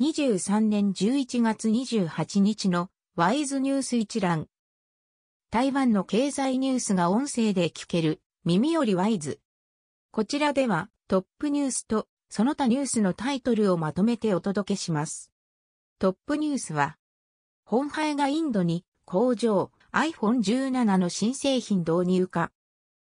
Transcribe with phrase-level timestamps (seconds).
[0.00, 4.48] 2023年11月28日のワイズニュース一覧。
[5.52, 9.38] 台湾の経済ニュースが音声で聞ける耳よりワイズ。
[10.10, 15.30] こちらではトップニュースとその他ニュースのタイトルをまとめてお届けします。
[16.00, 16.96] トップニュースは、
[17.64, 22.50] 本廃がインドに工場 iPhone17 の新製品導入化。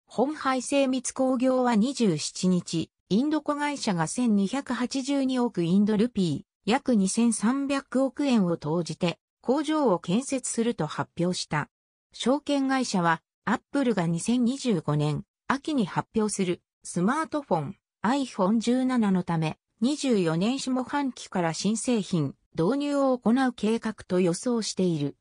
[0.05, 11.68] 本廃精密工業は27日、インド子会社が1282億インドルピー、約2300億円を投じて工場を建設すると発表した。
[12.14, 25.15] 証券会社はアップルが2025年秋に発表するスマートフォン iPhone17 のため24年下半期から新製品導入を行う計画と予想している。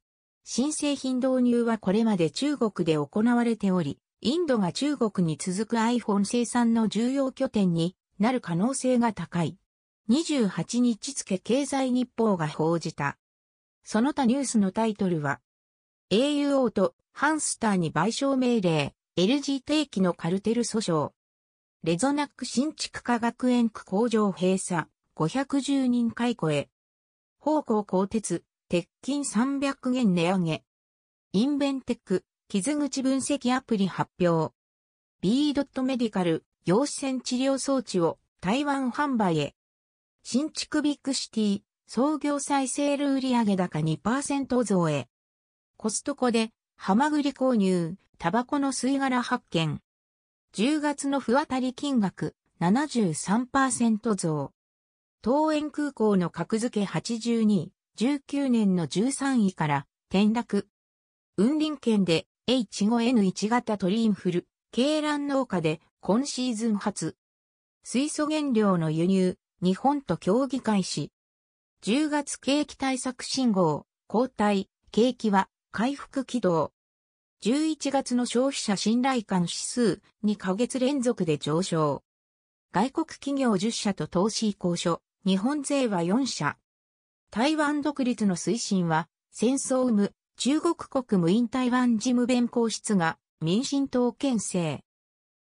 [0.44, 9.56] 新製品導入はこれまで中国で行われており、インドが中国に続く iPhone 生産の重要拠点になる可能性が高い。
[10.10, 13.18] 28日付経済日報が報じた。
[13.84, 15.40] その他ニュースのタイトルは、
[16.10, 21.12] AUO とハンスターに賠償命令、LG 定期のカルテル訴訟。
[21.82, 24.86] レゾナック新築科学園区工場閉鎖、
[25.16, 26.70] 510人解雇へ。
[27.38, 30.64] 方向鋼鉄、鉄筋300元値上げ。
[31.32, 34.54] インベンテック、傷口分析アプリ発表。
[35.20, 35.52] B.
[35.82, 39.57] メディカル、陽子線治療装置を台湾販売へ。
[40.22, 45.08] 新築ビッグシティ、創業再生ール売上高2%増へ。
[45.76, 49.80] コストコで、ハマグリ購入、タバコの吸い殻発見。
[50.54, 54.52] 10月の不当たり金額、73%増。
[55.24, 60.68] 東園空港の格付け82、19年の13位から転落。
[61.36, 67.16] 雲林県で H5N1 型鳥インフル、鶏卵農家で今シーズン初。
[67.82, 71.10] 水素原料の輸入、日本と協議開始。
[71.82, 76.72] 10月景気対策信号、交代、景気は回復軌道。
[77.42, 82.04] 11月の消費者信頼感指数2ヶ月連続で上昇。
[82.70, 86.56] 外国企業10社と投資移行所、日本勢は4社。
[87.32, 94.84] 台湾独立の推進は、戦争を生む中国国務院台湾事務弁公室が民進党県政。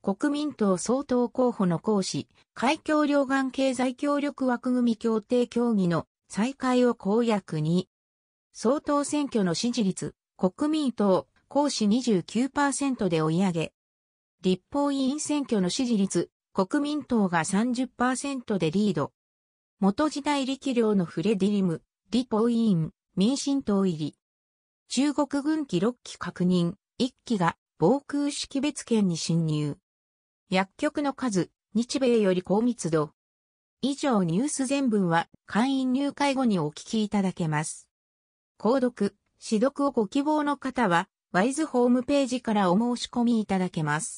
[0.00, 7.88] 国民党総統候補の行使、海峡両岸経済協力枠組協定協議の再開を公約に、
[8.53, 13.72] 総統選挙の支持率、国民党、行使29%で追い上げ、
[14.41, 19.12] 立法委員選挙の支持率、国民党が30%でリード。
[19.81, 24.14] 元時代力量のフレディリム、立法委員、民進党入り。
[24.88, 29.76] 中国軍機6機確認、1機が防空識別圏に侵入。
[30.50, 33.10] 薬局の数、日米より高密度。
[33.82, 37.86] 以上ニュース全文は会員入会後にお聞きいただけます。
[38.58, 39.14] 購読、
[39.47, 44.16] 指読をご希望の方は、ワイズホームページからお申し込みいただけます。